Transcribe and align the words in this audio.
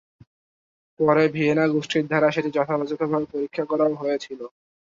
পরে 0.99 1.23
ভিয়েনা 1.35 1.65
গোষ্ঠীর 1.73 2.05
দ্বারা 2.07 2.27
সেটি 2.31 2.49
যথাযথভাবে 2.51 3.25
পরীক্ষা 3.33 3.63
করাও 3.71 3.93
হয়েছিল। 3.95 4.39